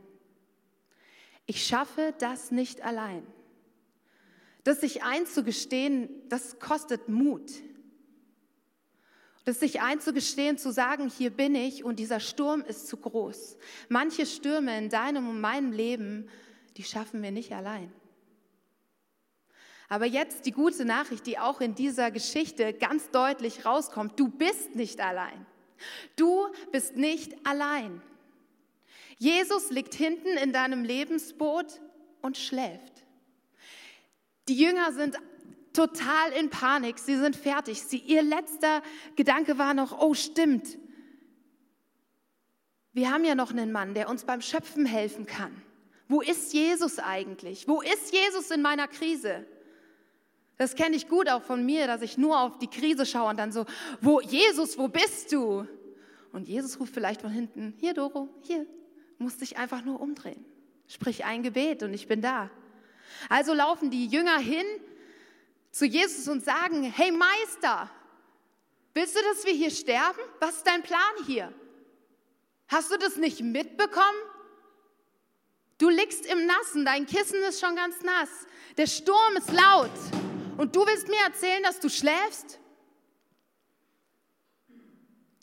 Ich 1.44 1.66
schaffe 1.66 2.14
das 2.18 2.50
nicht 2.50 2.80
allein. 2.80 3.26
Das 4.64 4.80
sich 4.80 5.02
einzugestehen, 5.02 6.08
das 6.30 6.60
kostet 6.60 7.10
Mut. 7.10 7.50
Das 9.44 9.60
sich 9.60 9.80
einzugestehen, 9.80 10.56
zu 10.56 10.72
sagen, 10.72 11.10
hier 11.10 11.30
bin 11.30 11.54
ich 11.54 11.84
und 11.84 11.98
dieser 11.98 12.20
Sturm 12.20 12.62
ist 12.62 12.86
zu 12.86 12.96
groß. 12.96 13.56
Manche 13.88 14.24
Stürme 14.24 14.78
in 14.78 14.88
deinem 14.88 15.28
und 15.28 15.40
meinem 15.40 15.72
Leben, 15.72 16.28
die 16.76 16.84
schaffen 16.84 17.22
wir 17.22 17.32
nicht 17.32 17.52
allein. 17.52 17.92
Aber 19.88 20.06
jetzt 20.06 20.46
die 20.46 20.52
gute 20.52 20.84
Nachricht, 20.84 21.26
die 21.26 21.38
auch 21.38 21.60
in 21.60 21.74
dieser 21.74 22.10
Geschichte 22.10 22.72
ganz 22.72 23.10
deutlich 23.10 23.66
rauskommt. 23.66 24.18
Du 24.18 24.28
bist 24.28 24.74
nicht 24.74 25.00
allein. 25.00 25.44
Du 26.16 26.46
bist 26.70 26.96
nicht 26.96 27.34
allein. 27.46 28.00
Jesus 29.18 29.70
liegt 29.70 29.94
hinten 29.94 30.36
in 30.38 30.52
deinem 30.52 30.84
Lebensboot 30.84 31.80
und 32.22 32.38
schläft. 32.38 33.04
Die 34.48 34.56
Jünger 34.56 34.92
sind 34.92 35.16
total 35.72 36.32
in 36.38 36.50
Panik, 36.50 36.98
sie 36.98 37.16
sind 37.16 37.36
fertig. 37.36 37.82
Sie, 37.82 37.98
ihr 37.98 38.22
letzter 38.22 38.82
Gedanke 39.16 39.58
war 39.58 39.74
noch, 39.74 39.98
oh 40.00 40.14
stimmt, 40.14 40.78
Wir 42.92 43.10
haben 43.10 43.24
ja 43.24 43.34
noch 43.34 43.50
einen 43.50 43.72
Mann, 43.72 43.94
der 43.94 44.08
uns 44.08 44.24
beim 44.24 44.42
Schöpfen 44.42 44.84
helfen 44.84 45.26
kann. 45.26 45.62
Wo 46.08 46.20
ist 46.20 46.52
Jesus 46.52 46.98
eigentlich? 46.98 47.66
Wo 47.66 47.80
ist 47.80 48.12
Jesus 48.12 48.50
in 48.50 48.60
meiner 48.60 48.86
Krise? 48.86 49.46
Das 50.58 50.74
kenne 50.74 50.94
ich 50.94 51.08
gut 51.08 51.28
auch 51.30 51.42
von 51.42 51.64
mir, 51.64 51.86
dass 51.86 52.02
ich 52.02 52.18
nur 52.18 52.38
auf 52.38 52.58
die 52.58 52.68
Krise 52.68 53.06
schaue 53.06 53.30
und 53.30 53.38
dann 53.38 53.50
so, 53.50 53.64
wo 54.02 54.20
Jesus, 54.20 54.76
wo 54.76 54.88
bist 54.88 55.32
du? 55.32 55.66
Und 56.32 56.48
Jesus 56.48 56.78
ruft 56.78 56.92
vielleicht 56.92 57.22
von 57.22 57.30
hinten, 57.30 57.74
hier 57.78 57.94
Doro, 57.94 58.28
hier, 58.42 58.66
musst 59.18 59.40
dich 59.40 59.56
einfach 59.56 59.82
nur 59.84 60.00
umdrehen. 60.00 60.44
Sprich 60.86 61.24
ein 61.24 61.42
Gebet 61.42 61.82
und 61.82 61.94
ich 61.94 62.06
bin 62.06 62.20
da. 62.20 62.50
Also 63.30 63.54
laufen 63.54 63.90
die 63.90 64.06
Jünger 64.06 64.38
hin 64.38 64.66
zu 65.72 65.86
Jesus 65.86 66.28
und 66.28 66.44
sagen, 66.44 66.84
hey 66.84 67.10
Meister, 67.10 67.90
willst 68.94 69.16
du, 69.16 69.22
dass 69.22 69.44
wir 69.44 69.54
hier 69.54 69.70
sterben? 69.70 70.20
Was 70.38 70.56
ist 70.56 70.66
dein 70.66 70.82
Plan 70.82 71.00
hier? 71.26 71.52
Hast 72.68 72.92
du 72.92 72.98
das 72.98 73.16
nicht 73.16 73.40
mitbekommen? 73.40 74.18
Du 75.78 75.88
liegst 75.88 76.26
im 76.26 76.46
Nassen, 76.46 76.84
dein 76.84 77.06
Kissen 77.06 77.42
ist 77.42 77.60
schon 77.60 77.74
ganz 77.74 78.02
nass, 78.02 78.28
der 78.76 78.86
Sturm 78.86 79.36
ist 79.36 79.50
laut 79.50 79.90
und 80.58 80.76
du 80.76 80.86
willst 80.86 81.08
mir 81.08 81.20
erzählen, 81.26 81.62
dass 81.62 81.80
du 81.80 81.88
schläfst? 81.88 82.60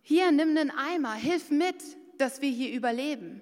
Hier, 0.02 0.32
nimm 0.32 0.56
einen 0.56 0.72
Eimer, 0.72 1.14
hilf 1.14 1.50
mit, 1.50 1.84
dass 2.18 2.42
wir 2.42 2.50
hier 2.50 2.72
überleben. 2.72 3.42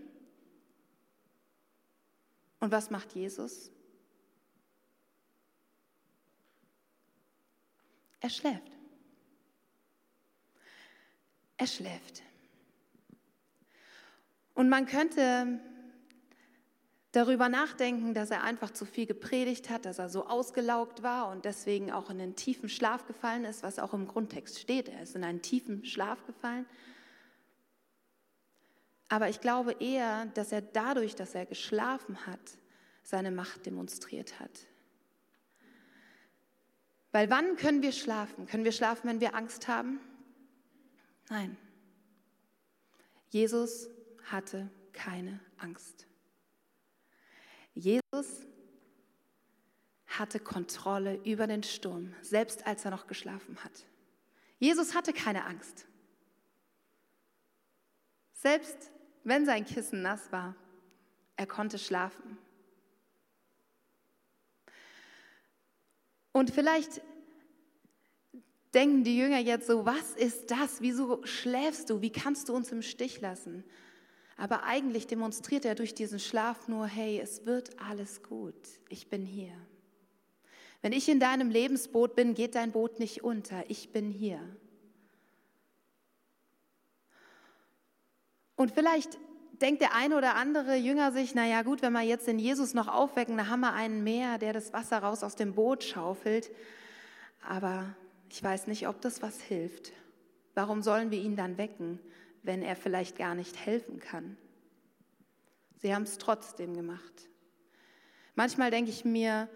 Und 2.59 2.71
was 2.71 2.89
macht 2.89 3.13
Jesus? 3.13 3.71
Er 8.27 8.29
schläft. 8.29 8.71
Er 11.55 11.65
schläft. 11.65 12.23
Und 14.53 14.67
man 14.67 14.85
könnte 14.85 15.61
darüber 17.13 17.47
nachdenken, 17.47 18.13
dass 18.13 18.29
er 18.29 18.43
einfach 18.43 18.71
zu 18.71 18.83
viel 18.83 19.05
gepredigt 19.05 19.69
hat, 19.69 19.85
dass 19.85 19.97
er 19.97 20.09
so 20.09 20.27
ausgelaugt 20.27 21.03
war 21.03 21.29
und 21.29 21.45
deswegen 21.45 21.89
auch 21.89 22.09
in 22.09 22.19
einen 22.19 22.35
tiefen 22.35 22.67
Schlaf 22.67 23.07
gefallen 23.07 23.45
ist, 23.45 23.63
was 23.63 23.79
auch 23.79 23.93
im 23.93 24.09
Grundtext 24.09 24.59
steht. 24.59 24.89
Er 24.89 25.03
ist 25.03 25.15
in 25.15 25.23
einen 25.23 25.41
tiefen 25.41 25.85
Schlaf 25.85 26.25
gefallen. 26.25 26.65
Aber 29.07 29.29
ich 29.29 29.39
glaube 29.39 29.77
eher, 29.79 30.25
dass 30.33 30.51
er 30.51 30.61
dadurch, 30.61 31.15
dass 31.15 31.33
er 31.33 31.45
geschlafen 31.45 32.27
hat, 32.27 32.57
seine 33.03 33.31
Macht 33.31 33.65
demonstriert 33.65 34.37
hat. 34.41 34.51
Weil 37.17 37.31
wann 37.31 37.55
können 37.55 37.81
wir 37.81 37.93
schlafen? 37.93 38.45
Können 38.45 38.63
wir 38.63 38.71
schlafen, 38.71 39.09
wenn 39.09 39.19
wir 39.19 39.33
Angst 39.33 39.67
haben? 39.67 39.99
Nein. 41.29 41.57
Jesus 43.29 43.89
hatte 44.25 44.69
keine 44.93 45.39
Angst. 45.57 46.05
Jesus 47.73 48.45
hatte 50.05 50.39
Kontrolle 50.39 51.15
über 51.23 51.47
den 51.47 51.63
Sturm, 51.63 52.13
selbst 52.21 52.67
als 52.67 52.85
er 52.85 52.91
noch 52.91 53.07
geschlafen 53.07 53.57
hat. 53.63 53.87
Jesus 54.59 54.93
hatte 54.93 55.11
keine 55.11 55.45
Angst. 55.45 55.87
Selbst 58.33 58.91
wenn 59.23 59.47
sein 59.47 59.65
Kissen 59.65 60.03
nass 60.03 60.31
war, 60.31 60.55
er 61.35 61.47
konnte 61.47 61.79
schlafen. 61.79 62.37
Und 66.37 66.51
vielleicht 66.51 67.01
denken 68.71 69.03
die 69.03 69.17
Jünger 69.17 69.39
jetzt 69.39 69.65
so, 69.65 69.87
was 69.87 70.11
ist 70.11 70.51
das? 70.51 70.81
Wieso 70.81 71.25
schläfst 71.25 71.89
du? 71.89 72.03
Wie 72.03 72.11
kannst 72.11 72.47
du 72.47 72.53
uns 72.53 72.71
im 72.71 72.83
Stich 72.83 73.21
lassen? 73.21 73.63
Aber 74.37 74.61
eigentlich 74.61 75.07
demonstriert 75.07 75.65
er 75.65 75.73
durch 75.73 75.95
diesen 75.95 76.19
Schlaf 76.19 76.67
nur, 76.67 76.85
hey, 76.85 77.19
es 77.19 77.47
wird 77.47 77.79
alles 77.79 78.21
gut, 78.21 78.53
ich 78.87 79.09
bin 79.09 79.25
hier. 79.25 79.51
Wenn 80.83 80.93
ich 80.93 81.09
in 81.09 81.19
deinem 81.19 81.49
Lebensboot 81.49 82.15
bin, 82.15 82.35
geht 82.35 82.53
dein 82.53 82.71
Boot 82.71 82.99
nicht 82.99 83.23
unter, 83.23 83.67
ich 83.67 83.91
bin 83.91 84.11
hier. 84.11 84.39
Und 88.55 88.69
vielleicht 88.69 89.17
denkt 89.61 89.81
der 89.81 89.95
eine 89.95 90.17
oder 90.17 90.35
andere 90.35 90.75
Jünger 90.75 91.11
sich, 91.11 91.35
naja 91.35 91.61
gut, 91.63 91.81
wenn 91.81 91.93
wir 91.93 92.01
jetzt 92.01 92.27
den 92.27 92.39
Jesus 92.39 92.73
noch 92.73 92.87
aufwecken, 92.87 93.37
dann 93.37 93.49
haben 93.49 93.61
wir 93.61 93.73
einen 93.73 94.03
mehr, 94.03 94.37
der 94.37 94.53
das 94.53 94.73
Wasser 94.73 94.99
raus 94.99 95.23
aus 95.23 95.35
dem 95.35 95.53
Boot 95.53 95.83
schaufelt. 95.83 96.51
Aber 97.47 97.95
ich 98.29 98.43
weiß 98.43 98.67
nicht, 98.67 98.87
ob 98.87 99.01
das 99.01 99.21
was 99.21 99.41
hilft. 99.41 99.93
Warum 100.53 100.81
sollen 100.81 101.11
wir 101.11 101.19
ihn 101.19 101.35
dann 101.35 101.57
wecken? 101.57 101.99
wenn 102.47 102.63
er 102.63 102.75
vielleicht 102.75 103.17
gar 103.17 103.35
nicht 103.35 103.57
helfen 103.65 103.99
kann. 103.99 104.37
Sie 105.75 105.93
haben 105.93 106.03
es 106.03 106.17
trotzdem 106.17 106.73
gemacht. 106.73 107.29
Manchmal 108.35 108.71
denke 108.71 108.89
ich 108.89 109.05
mir 109.05 109.49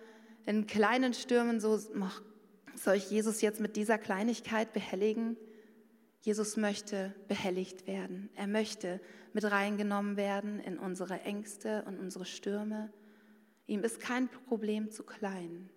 in 0.46 0.68
kleinen 0.68 1.14
Stürmen 1.14 1.60
so, 1.60 1.80
soll 2.76 2.96
ich 2.96 3.10
Jesus 3.10 3.42
jetzt 3.42 3.60
mit 3.60 3.76
dieser 3.76 3.98
Kleinigkeit 3.98 4.74
behelligen? 4.74 5.38
Jesus 6.22 6.56
möchte 6.56 7.16
behelligt 7.28 7.88
werden. 7.88 8.30
Er 8.36 8.48
möchte 8.48 9.02
mit 9.34 9.44
reingenommen 9.44 10.18
werden 10.18 10.60
in 10.60 10.78
unsere 10.78 11.22
Ängste 11.22 11.84
und 11.88 12.00
unsere 12.00 12.26
Stürme. 12.26 12.94
Ihm 13.66 13.84
ist 13.84 14.00
kein 14.00 14.30
Problem 14.30 14.92
zu 14.92 15.04
klein. 15.04 15.70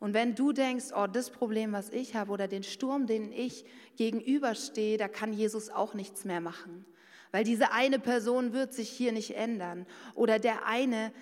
Und 0.00 0.14
wenn 0.14 0.34
du 0.34 0.52
denkst, 0.52 0.86
oh, 0.94 1.06
das 1.06 1.30
Problem, 1.30 1.72
was 1.72 1.90
ich 1.90 2.14
habe 2.14 2.30
oder 2.30 2.46
den 2.46 2.62
Sturm, 2.62 3.06
den 3.06 3.32
ich 3.32 3.64
gegenüberstehe, 3.96 4.98
da 4.98 5.08
kann 5.08 5.32
Jesus 5.32 5.70
auch 5.70 5.94
nichts 5.94 6.24
mehr 6.24 6.40
machen. 6.40 6.84
Weil 7.32 7.44
diese 7.44 7.72
eine 7.72 7.98
Person 7.98 8.52
wird 8.52 8.72
sich 8.74 8.90
hier 8.90 9.12
nicht 9.12 9.34
ändern. 9.34 9.86
Oder 10.14 10.38
der 10.38 10.66
eine, 10.66 11.12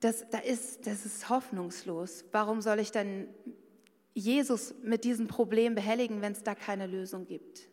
das, 0.00 0.28
da 0.30 0.38
ist, 0.38 0.86
das 0.86 1.04
ist 1.04 1.28
hoffnungslos. 1.30 2.24
Warum 2.32 2.60
soll 2.60 2.78
ich 2.78 2.92
dann 2.92 3.28
Jesus 4.16 4.74
mit 4.82 5.04
diesem 5.04 5.28
Problem 5.28 5.74
behelligen, 5.74 6.22
wenn 6.22 6.32
es 6.32 6.42
da 6.42 6.54
keine 6.54 6.86
Lösung 6.86 7.26
gibt? 7.26 7.68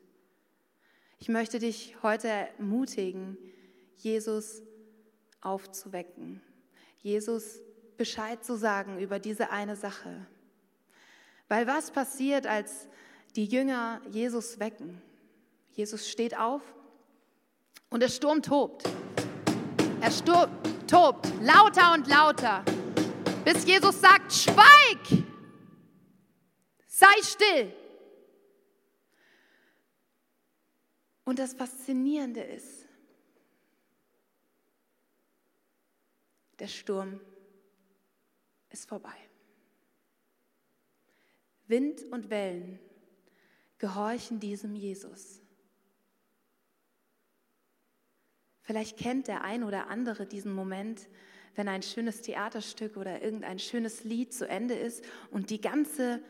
Ich 1.19 1.29
möchte 1.29 1.57
dich 1.57 1.95
heute 2.03 2.27
ermutigen, 2.27 3.37
Jesus 3.95 4.61
aufzuwecken. 5.39 6.41
Jesus 7.01 7.61
Bescheid 7.95 8.43
zu 8.43 8.57
sagen 8.57 8.99
über 8.99 9.19
diese 9.19 9.51
eine 9.51 9.77
Sache. 9.77 10.27
Weil 11.47 11.65
was 11.65 11.91
passiert, 11.91 12.45
als 12.45 12.89
die 13.37 13.45
Jünger 13.45 14.01
Jesus 14.09 14.59
wecken? 14.59 15.01
Jesus 15.71 16.09
steht 16.09 16.37
auf 16.37 16.61
und 17.89 18.01
der 18.01 18.09
Sturm 18.09 18.41
tobt. 18.41 18.83
Er 20.01 20.11
tobt 20.87 21.27
lauter 21.41 21.93
und 21.93 22.07
lauter, 22.07 22.65
bis 23.45 23.65
Jesus 23.65 24.01
sagt, 24.01 24.33
schweig, 24.33 24.92
sei 27.03 27.21
still. 27.23 27.73
Und 31.25 31.39
das 31.39 31.53
Faszinierende 31.53 32.41
ist, 32.41 32.87
der 36.59 36.67
Sturm 36.67 37.19
ist 38.69 38.87
vorbei. 38.87 39.15
Wind 41.67 42.03
und 42.11 42.29
Wellen 42.29 42.79
gehorchen 43.77 44.39
diesem 44.39 44.75
Jesus. 44.75 45.41
Vielleicht 48.61 48.97
kennt 48.97 49.27
der 49.27 49.43
ein 49.43 49.63
oder 49.63 49.87
andere 49.87 50.25
diesen 50.25 50.53
Moment, 50.53 51.09
wenn 51.55 51.67
ein 51.67 51.83
schönes 51.83 52.21
Theaterstück 52.21 52.97
oder 52.97 53.21
irgendein 53.21 53.59
schönes 53.59 54.03
Lied 54.03 54.33
zu 54.33 54.47
Ende 54.47 54.73
ist 54.73 55.03
und 55.31 55.49
die, 55.49 55.61
ganze, 55.61 56.21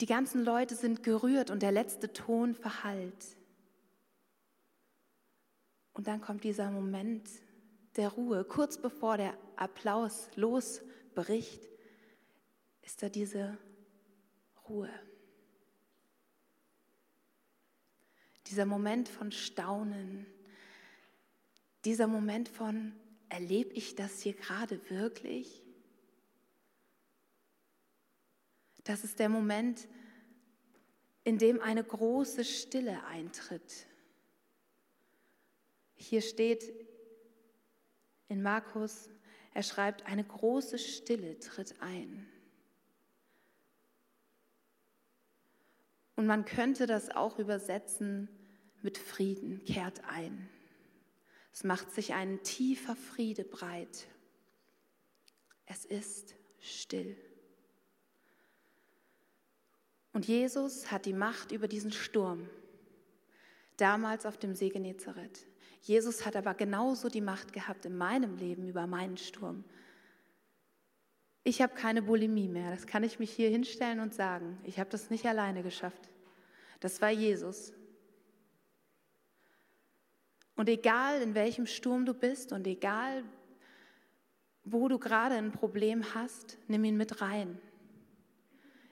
die 0.00 0.06
ganzen 0.06 0.44
Leute 0.44 0.76
sind 0.76 1.02
gerührt 1.02 1.50
und 1.50 1.62
der 1.62 1.72
letzte 1.72 2.12
Ton 2.12 2.54
verhallt. 2.54 3.36
Und 5.92 6.06
dann 6.06 6.20
kommt 6.20 6.44
dieser 6.44 6.70
Moment 6.70 7.28
der 7.96 8.10
Ruhe, 8.10 8.44
kurz 8.44 8.78
bevor 8.80 9.16
der 9.16 9.36
Applaus 9.56 10.28
los 10.36 10.80
bricht, 11.14 11.68
ist 12.82 13.02
da 13.02 13.08
diese 13.08 13.58
Ruhe. 14.68 14.90
Dieser 18.46 18.64
Moment 18.64 19.08
von 19.08 19.32
Staunen, 19.32 20.26
dieser 21.84 22.06
Moment 22.06 22.48
von, 22.48 22.92
erlebe 23.28 23.72
ich 23.74 23.96
das 23.96 24.20
hier 24.20 24.34
gerade 24.34 24.88
wirklich? 24.90 25.67
Das 28.88 29.04
ist 29.04 29.18
der 29.18 29.28
Moment, 29.28 29.86
in 31.22 31.36
dem 31.36 31.60
eine 31.60 31.84
große 31.84 32.42
Stille 32.42 33.04
eintritt. 33.04 33.86
Hier 35.94 36.22
steht 36.22 36.72
in 38.28 38.40
Markus 38.40 39.10
er 39.52 39.62
schreibt, 39.62 40.06
eine 40.06 40.24
große 40.24 40.78
Stille 40.78 41.38
tritt 41.38 41.82
ein. 41.82 42.26
Und 46.16 46.26
man 46.26 46.46
könnte 46.46 46.86
das 46.86 47.10
auch 47.10 47.38
übersetzen 47.38 48.28
mit 48.80 48.96
Frieden 48.96 49.64
kehrt 49.64 50.02
ein. 50.04 50.48
Es 51.52 51.62
macht 51.62 51.90
sich 51.90 52.14
ein 52.14 52.42
tiefer 52.42 52.96
Friede 52.96 53.44
breit. 53.44 54.06
Es 55.66 55.84
ist 55.84 56.36
still. 56.60 57.27
Und 60.18 60.26
Jesus 60.26 60.90
hat 60.90 61.06
die 61.06 61.12
Macht 61.12 61.52
über 61.52 61.68
diesen 61.68 61.92
Sturm, 61.92 62.50
damals 63.76 64.26
auf 64.26 64.36
dem 64.36 64.52
See 64.52 64.68
Genezareth. 64.68 65.46
Jesus 65.80 66.26
hat 66.26 66.34
aber 66.34 66.54
genauso 66.54 67.08
die 67.08 67.20
Macht 67.20 67.52
gehabt 67.52 67.86
in 67.86 67.96
meinem 67.96 68.34
Leben 68.34 68.66
über 68.66 68.88
meinen 68.88 69.16
Sturm. 69.16 69.62
Ich 71.44 71.62
habe 71.62 71.72
keine 71.76 72.02
Bulimie 72.02 72.48
mehr, 72.48 72.72
das 72.72 72.88
kann 72.88 73.04
ich 73.04 73.20
mich 73.20 73.30
hier 73.30 73.48
hinstellen 73.48 74.00
und 74.00 74.12
sagen. 74.12 74.58
Ich 74.64 74.80
habe 74.80 74.90
das 74.90 75.08
nicht 75.08 75.24
alleine 75.24 75.62
geschafft. 75.62 76.10
Das 76.80 77.00
war 77.00 77.10
Jesus. 77.10 77.72
Und 80.56 80.68
egal 80.68 81.22
in 81.22 81.36
welchem 81.36 81.66
Sturm 81.66 82.04
du 82.04 82.12
bist 82.12 82.50
und 82.52 82.66
egal 82.66 83.22
wo 84.64 84.88
du 84.88 84.98
gerade 84.98 85.36
ein 85.36 85.52
Problem 85.52 86.12
hast, 86.12 86.58
nimm 86.66 86.82
ihn 86.82 86.96
mit 86.96 87.20
rein. 87.20 87.60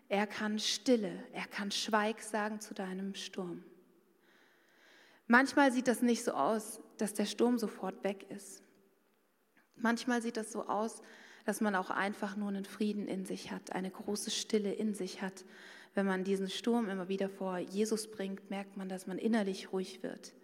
Er 0.08 0.26
kann 0.26 0.58
Stille, 0.58 1.12
er 1.32 1.46
kann 1.46 1.70
Schweig 1.70 2.20
sagen 2.20 2.60
zu 2.60 2.74
deinem 2.74 3.14
Sturm. 3.14 3.64
Manchmal 5.26 5.72
sieht 5.72 5.88
das 5.88 6.02
nicht 6.02 6.22
so 6.22 6.32
aus, 6.32 6.80
dass 6.98 7.14
der 7.14 7.26
Sturm 7.26 7.58
sofort 7.58 8.04
weg 8.04 8.26
ist. 8.30 8.62
Manchmal 9.74 10.22
sieht 10.22 10.36
das 10.36 10.52
so 10.52 10.66
aus, 10.66 11.02
dass 11.44 11.60
man 11.60 11.74
auch 11.74 11.90
einfach 11.90 12.36
nur 12.36 12.48
einen 12.48 12.64
Frieden 12.64 13.08
in 13.08 13.24
sich 13.24 13.50
hat, 13.50 13.72
eine 13.72 13.90
große 13.90 14.30
Stille 14.30 14.72
in 14.72 14.94
sich 14.94 15.22
hat. 15.22 15.44
Wenn 15.94 16.06
man 16.06 16.24
diesen 16.24 16.48
Sturm 16.48 16.88
immer 16.88 17.08
wieder 17.08 17.28
vor 17.28 17.58
Jesus 17.58 18.10
bringt, 18.10 18.50
merkt 18.50 18.76
man, 18.76 18.88
dass 18.88 19.06
man 19.06 19.18
innerlich 19.18 19.72
ruhig 19.72 20.02
wird. 20.02 20.34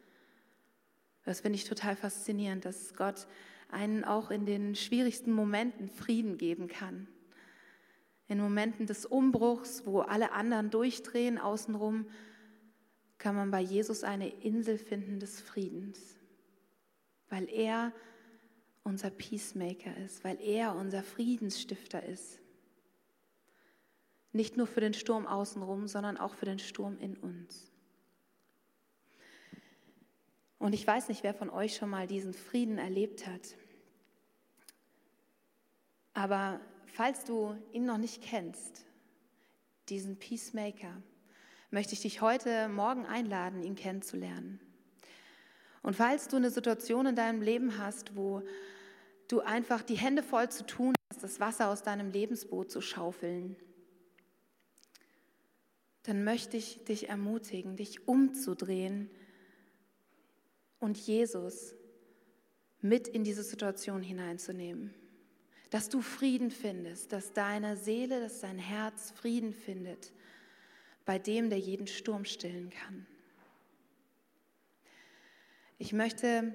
Das 1.25 1.40
finde 1.40 1.57
ich 1.57 1.64
total 1.64 1.95
faszinierend, 1.95 2.64
dass 2.64 2.95
Gott 2.95 3.26
einen 3.69 4.04
auch 4.04 4.31
in 4.31 4.45
den 4.45 4.75
schwierigsten 4.75 5.33
Momenten 5.33 5.88
Frieden 5.88 6.37
geben 6.37 6.69
kann. 6.69 7.07
In 8.32 8.40
Momenten 8.40 8.86
des 8.86 9.04
Umbruchs, 9.04 9.84
wo 9.84 10.00
alle 10.00 10.32
anderen 10.32 10.70
durchdrehen 10.70 11.36
außenrum, 11.36 12.06
kann 13.18 13.36
man 13.36 13.50
bei 13.50 13.60
Jesus 13.60 14.04
eine 14.04 14.26
Insel 14.26 14.78
finden 14.78 15.20
des 15.20 15.38
Friedens, 15.38 16.16
weil 17.28 17.46
er 17.50 17.92
unser 18.84 19.10
Peacemaker 19.10 19.94
ist, 19.98 20.24
weil 20.24 20.40
er 20.40 20.74
unser 20.74 21.02
Friedensstifter 21.02 22.02
ist. 22.04 22.40
Nicht 24.32 24.56
nur 24.56 24.66
für 24.66 24.80
den 24.80 24.94
Sturm 24.94 25.26
außenrum, 25.26 25.86
sondern 25.86 26.16
auch 26.16 26.32
für 26.32 26.46
den 26.46 26.58
Sturm 26.58 26.96
in 27.00 27.18
uns. 27.18 27.70
Und 30.58 30.72
ich 30.72 30.86
weiß 30.86 31.08
nicht, 31.08 31.22
wer 31.22 31.34
von 31.34 31.50
euch 31.50 31.76
schon 31.76 31.90
mal 31.90 32.06
diesen 32.06 32.32
Frieden 32.32 32.78
erlebt 32.78 33.26
hat. 33.26 33.56
Aber 36.14 36.62
falls 36.92 37.25
du 37.25 37.56
ihn 37.72 37.87
noch 37.87 37.99
nicht 37.99 38.22
kennst, 38.22 38.84
diesen 39.88 40.16
Peacemaker, 40.16 41.02
möchte 41.70 41.94
ich 41.94 42.02
dich 42.02 42.20
heute 42.20 42.68
Morgen 42.68 43.06
einladen, 43.06 43.62
ihn 43.62 43.75
kennenzulernen. 43.75 44.61
Und 45.82 45.96
falls 45.96 46.28
du 46.28 46.37
eine 46.37 46.50
Situation 46.50 47.06
in 47.06 47.16
deinem 47.16 47.42
Leben 47.42 47.78
hast, 47.78 48.14
wo 48.14 48.42
du 49.28 49.40
einfach 49.40 49.82
die 49.82 49.96
Hände 49.96 50.22
voll 50.22 50.50
zu 50.50 50.66
tun 50.66 50.94
hast, 51.11 51.25
das 51.25 51.40
Wasser 51.40 51.70
aus 51.70 51.82
deinem 51.82 52.11
Lebensboot 52.11 52.70
zu 52.70 52.82
schaufeln, 52.82 53.56
dann 56.04 56.25
möchte 56.25 56.56
ich 56.56 56.84
dich 56.84 57.08
ermutigen, 57.08 57.76
dich 57.76 58.06
umzudrehen 58.06 59.11
und 60.78 60.99
Jesus 60.99 61.75
mit 62.80 63.08
in 63.08 63.25
diese 63.25 63.44
Situation 63.44 64.02
hineinzunehmen 64.02 64.92
dass 65.73 65.88
du 65.88 66.02
Frieden 66.02 66.50
findest, 66.50 67.14
dass 67.14 67.33
deine 67.33 67.79
Seele, 67.79 68.21
dass 68.21 68.41
dein 68.41 68.58
Herz 68.58 69.11
Frieden 69.13 69.54
findet 69.54 70.13
bei 71.06 71.19
dem, 71.19 71.49
der 71.49 71.58
jeden 71.58 71.87
Sturm 71.87 72.26
stillen 72.26 72.69
kann. 72.69 73.06
Ich 75.78 75.95
möchte 75.95 76.54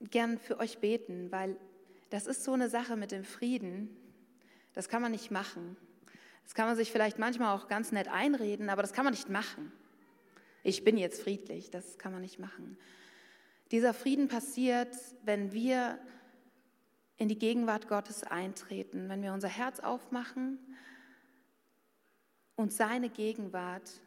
gern 0.00 0.38
für 0.38 0.60
euch 0.60 0.78
beten, 0.78 1.32
weil 1.32 1.56
das 2.10 2.28
ist 2.28 2.44
so 2.44 2.52
eine 2.52 2.70
Sache 2.70 2.94
mit 2.94 3.10
dem 3.10 3.24
Frieden, 3.24 3.88
das 4.72 4.88
kann 4.88 5.02
man 5.02 5.10
nicht 5.10 5.32
machen. 5.32 5.76
Das 6.44 6.54
kann 6.54 6.66
man 6.66 6.76
sich 6.76 6.92
vielleicht 6.92 7.18
manchmal 7.18 7.56
auch 7.56 7.66
ganz 7.66 7.90
nett 7.90 8.06
einreden, 8.06 8.70
aber 8.70 8.82
das 8.82 8.92
kann 8.92 9.04
man 9.04 9.14
nicht 9.14 9.30
machen. 9.30 9.72
Ich 10.62 10.84
bin 10.84 10.96
jetzt 10.96 11.20
friedlich, 11.20 11.70
das 11.70 11.98
kann 11.98 12.12
man 12.12 12.22
nicht 12.22 12.38
machen. 12.38 12.78
Dieser 13.72 13.94
Frieden 13.94 14.28
passiert, 14.28 14.96
wenn 15.24 15.52
wir 15.52 15.98
in 17.16 17.28
die 17.28 17.38
Gegenwart 17.38 17.88
Gottes 17.88 18.24
eintreten, 18.24 19.08
wenn 19.08 19.22
wir 19.22 19.32
unser 19.32 19.48
Herz 19.48 19.80
aufmachen 19.80 20.58
und 22.56 22.72
seine 22.72 23.08
Gegenwart, 23.08 24.00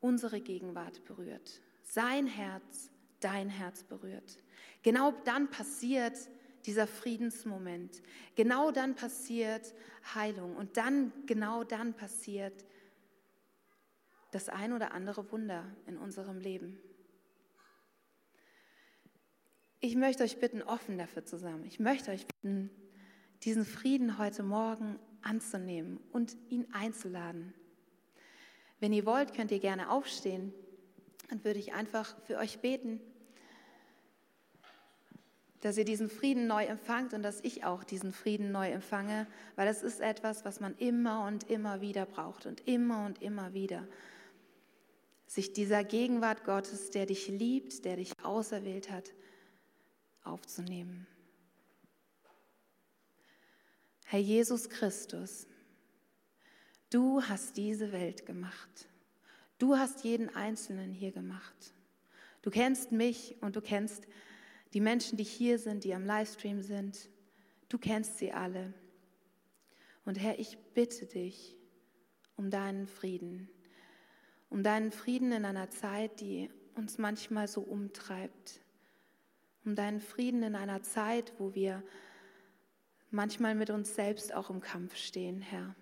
unsere 0.00 0.40
Gegenwart 0.40 1.04
berührt. 1.04 1.60
Sein 1.82 2.26
Herz, 2.26 2.90
dein 3.20 3.48
Herz 3.48 3.82
berührt. 3.84 4.42
Genau 4.82 5.12
dann 5.24 5.50
passiert 5.50 6.16
dieser 6.66 6.86
Friedensmoment. 6.86 8.02
Genau 8.34 8.70
dann 8.70 8.94
passiert 8.94 9.74
Heilung 10.14 10.56
und 10.56 10.76
dann, 10.76 11.12
genau 11.26 11.64
dann 11.64 11.94
passiert 11.94 12.64
das 14.32 14.48
ein 14.48 14.72
oder 14.72 14.92
andere 14.92 15.30
Wunder 15.32 15.64
in 15.86 15.96
unserem 15.96 16.38
Leben. 16.38 16.78
Ich 19.82 19.96
möchte 19.96 20.24
euch 20.24 20.38
bitten, 20.38 20.62
offen 20.62 20.98
dafür 20.98 21.24
zu 21.24 21.38
sein. 21.38 21.64
Ich 21.64 21.80
möchte 21.80 22.10
euch 22.10 22.26
bitten, 22.26 22.70
diesen 23.44 23.64
Frieden 23.64 24.18
heute 24.18 24.42
Morgen 24.42 24.98
anzunehmen 25.22 25.98
und 26.12 26.36
ihn 26.50 26.66
einzuladen. 26.72 27.54
Wenn 28.78 28.92
ihr 28.92 29.06
wollt, 29.06 29.32
könnt 29.32 29.50
ihr 29.50 29.58
gerne 29.58 29.90
aufstehen. 29.90 30.52
Dann 31.30 31.42
würde 31.44 31.58
ich 31.58 31.72
einfach 31.72 32.14
für 32.26 32.36
euch 32.36 32.58
beten, 32.58 33.00
dass 35.62 35.78
ihr 35.78 35.86
diesen 35.86 36.10
Frieden 36.10 36.46
neu 36.46 36.64
empfangt 36.64 37.14
und 37.14 37.22
dass 37.22 37.40
ich 37.42 37.64
auch 37.64 37.82
diesen 37.82 38.12
Frieden 38.12 38.52
neu 38.52 38.70
empfange, 38.70 39.26
weil 39.56 39.68
es 39.68 39.82
ist 39.82 40.00
etwas, 40.00 40.44
was 40.44 40.60
man 40.60 40.76
immer 40.76 41.26
und 41.26 41.48
immer 41.48 41.80
wieder 41.80 42.04
braucht 42.04 42.44
und 42.44 42.66
immer 42.66 43.06
und 43.06 43.22
immer 43.22 43.54
wieder. 43.54 43.88
Sich 45.26 45.54
dieser 45.54 45.84
Gegenwart 45.84 46.44
Gottes, 46.44 46.90
der 46.90 47.06
dich 47.06 47.28
liebt, 47.28 47.86
der 47.86 47.96
dich 47.96 48.12
auserwählt 48.22 48.90
hat, 48.90 49.14
aufzunehmen. 50.24 51.06
Herr 54.04 54.20
Jesus 54.20 54.68
Christus, 54.68 55.46
du 56.90 57.22
hast 57.22 57.56
diese 57.56 57.92
Welt 57.92 58.26
gemacht. 58.26 58.88
Du 59.58 59.76
hast 59.76 60.04
jeden 60.04 60.34
Einzelnen 60.34 60.92
hier 60.92 61.12
gemacht. 61.12 61.74
Du 62.42 62.50
kennst 62.50 62.92
mich 62.92 63.36
und 63.40 63.56
du 63.56 63.60
kennst 63.60 64.06
die 64.72 64.80
Menschen, 64.80 65.16
die 65.16 65.24
hier 65.24 65.58
sind, 65.58 65.84
die 65.84 65.94
am 65.94 66.06
Livestream 66.06 66.62
sind. 66.62 67.08
Du 67.68 67.78
kennst 67.78 68.18
sie 68.18 68.32
alle. 68.32 68.72
Und 70.04 70.18
Herr, 70.18 70.38
ich 70.38 70.58
bitte 70.74 71.06
dich 71.06 71.56
um 72.36 72.50
deinen 72.50 72.86
Frieden, 72.86 73.48
um 74.48 74.62
deinen 74.62 74.92
Frieden 74.92 75.30
in 75.32 75.44
einer 75.44 75.70
Zeit, 75.70 76.20
die 76.20 76.50
uns 76.74 76.98
manchmal 76.98 77.46
so 77.46 77.60
umtreibt, 77.60 78.60
um 79.64 79.74
deinen 79.74 80.00
Frieden 80.00 80.42
in 80.42 80.54
einer 80.54 80.82
Zeit, 80.82 81.32
wo 81.38 81.54
wir 81.54 81.82
manchmal 83.10 83.54
mit 83.54 83.70
uns 83.70 83.94
selbst 83.94 84.32
auch 84.32 84.50
im 84.50 84.60
Kampf 84.60 84.96
stehen, 84.96 85.40
Herr. 85.40 85.74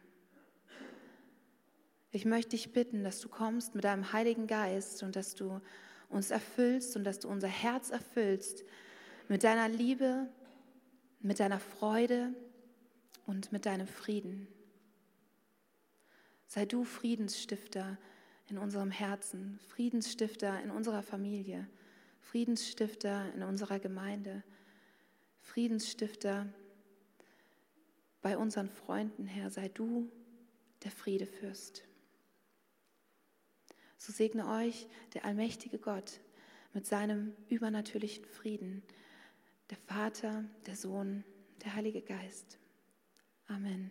Ich 2.10 2.24
möchte 2.24 2.50
dich 2.50 2.72
bitten, 2.72 3.04
dass 3.04 3.20
du 3.20 3.28
kommst 3.28 3.74
mit 3.74 3.84
deinem 3.84 4.12
Heiligen 4.12 4.46
Geist 4.46 5.02
und 5.02 5.14
dass 5.14 5.34
du 5.34 5.60
uns 6.08 6.30
erfüllst 6.30 6.96
und 6.96 7.04
dass 7.04 7.18
du 7.18 7.28
unser 7.28 7.48
Herz 7.48 7.90
erfüllst 7.90 8.64
mit 9.28 9.44
deiner 9.44 9.68
Liebe, 9.68 10.26
mit 11.20 11.38
deiner 11.38 11.60
Freude 11.60 12.32
und 13.26 13.52
mit 13.52 13.66
deinem 13.66 13.86
Frieden. 13.86 14.48
Sei 16.46 16.64
du 16.64 16.84
Friedensstifter 16.84 17.98
in 18.48 18.56
unserem 18.56 18.90
Herzen, 18.90 19.60
Friedensstifter 19.68 20.62
in 20.62 20.70
unserer 20.70 21.02
Familie. 21.02 21.68
Friedensstifter 22.30 23.32
in 23.34 23.42
unserer 23.42 23.78
Gemeinde, 23.78 24.44
Friedensstifter 25.40 26.46
bei 28.20 28.36
unseren 28.36 28.68
Freunden, 28.68 29.26
Herr, 29.26 29.50
sei 29.50 29.68
du 29.68 30.10
der 30.84 30.90
Friedefürst. 30.90 31.84
So 33.96 34.12
segne 34.12 34.46
euch 34.46 34.86
der 35.14 35.24
allmächtige 35.24 35.78
Gott 35.78 36.20
mit 36.74 36.86
seinem 36.86 37.34
übernatürlichen 37.48 38.26
Frieden, 38.26 38.82
der 39.70 39.78
Vater, 39.78 40.44
der 40.66 40.76
Sohn, 40.76 41.24
der 41.64 41.74
Heilige 41.74 42.02
Geist. 42.02 42.58
Amen. 43.46 43.90